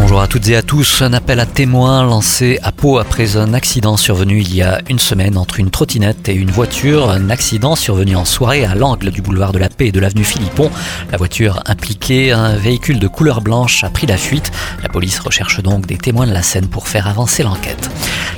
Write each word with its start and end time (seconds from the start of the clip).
Bonjour 0.00 0.22
à 0.22 0.26
toutes 0.26 0.48
et 0.48 0.56
à 0.56 0.62
tous. 0.62 1.02
Un 1.02 1.12
appel 1.12 1.38
à 1.40 1.46
témoins 1.46 2.02
lancé 2.04 2.58
à 2.62 2.72
Pau 2.72 2.98
après 2.98 3.36
un 3.36 3.52
accident 3.52 3.98
survenu 3.98 4.40
il 4.40 4.54
y 4.54 4.62
a 4.62 4.80
une 4.88 4.98
semaine 4.98 5.36
entre 5.36 5.60
une 5.60 5.70
trottinette 5.70 6.28
et 6.28 6.34
une 6.34 6.50
voiture. 6.50 7.10
Un 7.10 7.28
accident 7.28 7.76
survenu 7.76 8.16
en 8.16 8.24
soirée 8.24 8.64
à 8.64 8.74
l'angle 8.74 9.10
du 9.10 9.20
boulevard 9.20 9.52
de 9.52 9.58
la 9.58 9.68
Paix 9.68 9.88
et 9.88 9.92
de 9.92 10.00
l'avenue 10.00 10.24
Philippon. 10.24 10.70
La 11.12 11.18
voiture 11.18 11.62
impliquée, 11.66 12.32
un 12.32 12.56
véhicule 12.56 12.98
de 12.98 13.08
couleur 13.08 13.42
blanche, 13.42 13.84
a 13.84 13.90
pris 13.90 14.06
la 14.06 14.16
fuite. 14.16 14.50
La 14.82 14.88
police 14.88 15.20
recherche 15.20 15.62
donc 15.62 15.86
des 15.86 15.98
témoins 15.98 16.26
de 16.26 16.32
la 16.32 16.42
scène 16.42 16.66
pour 16.68 16.88
faire 16.88 17.06
avancer 17.06 17.42
l'enquête. 17.42 17.90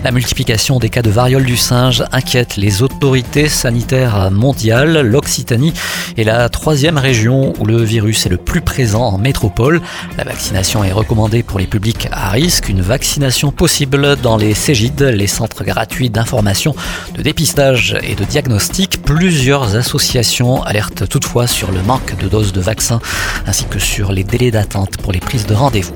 La 0.05 0.11
multiplication 0.11 0.81
des 0.81 0.89
cas 0.89 1.03
de 1.03 1.11
variole 1.11 1.45
du 1.45 1.57
singe 1.57 2.03
inquiète 2.11 2.57
les 2.57 2.83
autorités 2.83 3.49
sanitaires 3.49 4.33
mondiales. 4.33 5.01
L'Occitanie 5.03 5.73
est 6.19 6.25
la 6.25 6.49
troisième 6.49 6.99
région 6.99 7.53
où 7.61 7.65
le 7.65 7.81
virus 7.81 8.27
est 8.27 8.31
le 8.31 8.37
plus 8.37 8.63
présent 8.63 9.05
en 9.05 9.17
métropole. 9.17 9.81
La 10.19 10.25
vaccination 10.25 10.83
est 10.83 10.91
recommandée 10.91 11.45
pour 11.53 11.59
les 11.59 11.67
publics 11.67 12.09
à 12.11 12.31
risque. 12.31 12.71
Une 12.71 12.81
vaccination 12.81 13.53
possible 13.53 14.17
dans 14.17 14.39
les 14.39 14.55
CEGID, 14.55 15.03
les 15.03 15.27
centres 15.27 15.65
gratuits 15.65 16.09
d'information, 16.09 16.75
de 17.15 17.21
dépistage 17.21 17.95
et 18.03 18.15
de 18.15 18.25
diagnostic. 18.25 19.03
Plusieurs 19.03 19.77
associations 19.77 20.63
alertent 20.63 21.07
toutefois 21.07 21.47
sur 21.47 21.71
le 21.71 21.83
manque 21.83 22.17
de 22.17 22.27
doses 22.27 22.55
de 22.55 22.63
vaccins 22.63 23.03
ainsi 23.47 23.67
que 23.67 23.79
sur 23.79 24.13
les 24.13 24.25
délais 24.25 24.51
d'attente 24.51 24.97
pour 24.97 25.13
les 25.13 25.21
prises 25.21 25.45
de 25.45 25.53
rendez-vous. 25.53 25.95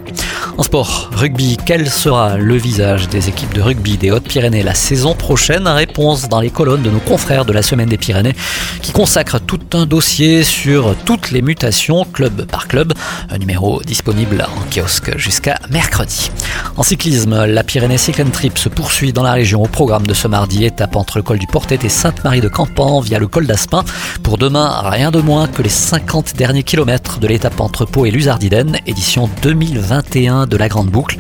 En 0.59 0.63
sport, 0.63 1.11
rugby, 1.13 1.59
quel 1.67 1.91
sera 1.91 2.39
le 2.39 2.57
visage 2.57 3.11
des 3.11 3.29
équipes 3.29 3.53
de 3.53 3.61
rugby 3.61 3.99
des 3.99 4.11
Hautes-Pyrénées 4.11 4.63
la 4.63 4.73
saison 4.73 5.15
prochaine? 5.15 5.69
Réponse 5.69 6.31
dans 6.31 6.41
les 6.41 6.49
colonnes 6.49 6.81
de 6.81 6.89
nos 6.89 6.99
confrères 6.99 7.45
de 7.45 7.53
la 7.53 7.61
Semaine 7.61 7.91
des 7.91 7.99
Pyrénées 7.99 8.35
qui 8.81 8.93
consacrent 8.93 9.39
tout 9.39 9.61
un 9.75 9.85
dossier 9.85 10.45
sur 10.45 10.97
toutes 11.05 11.31
les 11.31 11.43
mutations, 11.43 12.07
club 12.11 12.47
par 12.47 12.69
club. 12.69 12.95
Un 13.29 13.37
numéro 13.37 13.83
disponible 13.83 14.47
en 14.49 14.75
kiosque 14.75 15.19
jusqu'à 15.19 15.59
mercredi. 15.69 16.31
En 16.79 16.83
cyclisme, 16.83 17.45
la 17.45 17.63
Pyrénées 17.63 17.99
Cycling 17.99 18.31
Trip 18.31 18.57
se 18.57 18.71
poursuit 18.71 19.13
dans 19.13 19.23
la 19.23 19.33
région 19.33 19.63
au 19.63 19.69
programme 19.69 20.07
de 20.07 20.15
ce 20.15 20.27
mardi, 20.27 20.65
étape 20.65 20.97
entre 20.97 21.19
le 21.19 21.23
col 21.23 21.39
du 21.39 21.47
Portet 21.47 21.81
et 21.83 21.91
Sainte-Marie 21.91 22.41
de 22.41 22.49
Campan 22.49 23.01
via 23.01 23.19
le 23.19 23.27
col 23.29 23.47
d'Aspin. 23.47 23.85
Pour 24.23 24.39
demain, 24.39 24.81
rien 24.85 25.11
de 25.11 25.21
moins 25.21 25.49
que 25.49 25.61
les 25.61 25.69
50 25.69 26.35
derniers 26.35 26.63
kilomètres 26.63 27.19
de 27.19 27.27
l'étape 27.27 27.61
entre 27.61 27.85
Pau 27.85 28.07
et 28.07 28.11
Luzardiden, 28.11 28.79
édition 28.87 29.29
2021 29.43 30.46
de 30.49 30.57
la 30.57 30.69
Grande 30.69 30.91
Boucle. 30.91 31.19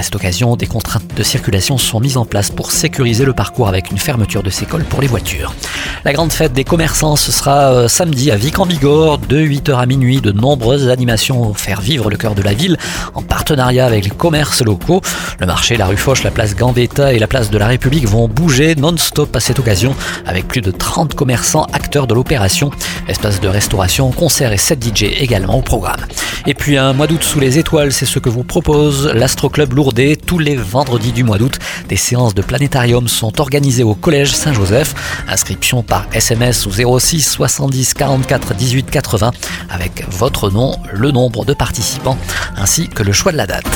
À 0.00 0.02
cette 0.02 0.16
occasion, 0.16 0.56
des 0.56 0.66
contraintes 0.66 1.14
de 1.14 1.22
circulation 1.22 1.76
sont 1.76 2.00
mises 2.00 2.16
en 2.16 2.24
place 2.24 2.50
pour 2.50 2.72
sécuriser 2.72 3.26
le 3.26 3.34
parcours 3.34 3.68
avec 3.68 3.90
une 3.90 3.98
fermeture 3.98 4.42
de 4.42 4.48
ces 4.48 4.64
cols 4.64 4.84
pour 4.84 5.02
les 5.02 5.06
voitures. 5.06 5.54
La 6.06 6.14
grande 6.14 6.32
fête 6.32 6.54
des 6.54 6.64
commerçants, 6.64 7.16
ce 7.16 7.30
sera 7.30 7.70
euh, 7.70 7.86
samedi 7.86 8.30
à 8.30 8.36
Vic-en-Bigorre, 8.36 9.18
de 9.18 9.38
8h 9.38 9.78
à 9.78 9.84
minuit. 9.84 10.22
De 10.22 10.32
nombreuses 10.32 10.88
animations 10.88 11.42
pour 11.42 11.58
faire 11.58 11.82
vivre 11.82 12.08
le 12.08 12.16
cœur 12.16 12.34
de 12.34 12.40
la 12.40 12.54
ville 12.54 12.78
en 13.12 13.20
partenariat 13.20 13.84
avec 13.84 14.04
les 14.04 14.10
commerces 14.10 14.62
locaux. 14.62 15.02
Le 15.38 15.44
marché, 15.44 15.76
la 15.76 15.84
rue 15.84 15.98
Foch, 15.98 16.22
la 16.22 16.30
place 16.30 16.56
Gambetta 16.56 17.12
et 17.12 17.18
la 17.18 17.26
place 17.26 17.50
de 17.50 17.58
la 17.58 17.66
République 17.66 18.08
vont 18.08 18.26
bouger 18.26 18.76
non-stop 18.76 19.36
à 19.36 19.40
cette 19.40 19.58
occasion 19.58 19.94
avec 20.24 20.48
plus 20.48 20.62
de 20.62 20.70
30 20.70 21.14
commerçants 21.14 21.66
acteurs 21.74 22.06
de 22.06 22.14
l'opération. 22.14 22.70
Espace 23.06 23.38
de 23.38 23.48
restauration, 23.48 24.12
concerts 24.12 24.54
et 24.54 24.56
7 24.56 24.82
DJ 24.82 25.02
également 25.20 25.58
au 25.58 25.62
programme. 25.62 26.00
Et 26.46 26.54
puis 26.54 26.78
un 26.78 26.94
mois 26.94 27.06
d'août 27.06 27.22
sous 27.22 27.38
les 27.38 27.58
étoiles, 27.58 27.92
c'est 27.92 28.06
ce 28.06 28.18
que 28.18 28.30
vous 28.30 28.44
propose 28.44 29.12
l'Astro 29.12 29.50
Club 29.50 29.74
Lourdes 29.74 29.89
tous 30.26 30.38
les 30.38 30.56
vendredis 30.56 31.12
du 31.12 31.24
mois 31.24 31.38
d'août. 31.38 31.58
Des 31.88 31.96
séances 31.96 32.34
de 32.34 32.42
planétarium 32.42 33.08
sont 33.08 33.40
organisées 33.40 33.82
au 33.82 33.94
Collège 33.94 34.32
Saint-Joseph. 34.32 34.94
Inscription 35.28 35.82
par 35.82 36.06
SMS 36.12 36.66
au 36.66 36.98
06 37.00 37.22
70 37.22 37.94
44 37.94 38.54
18 38.54 38.90
80 38.90 39.32
avec 39.68 40.04
votre 40.10 40.50
nom, 40.50 40.76
le 40.92 41.10
nombre 41.10 41.44
de 41.44 41.54
participants 41.54 42.18
ainsi 42.56 42.88
que 42.88 43.02
le 43.02 43.12
choix 43.12 43.32
de 43.32 43.36
la 43.36 43.46
date. 43.46 43.66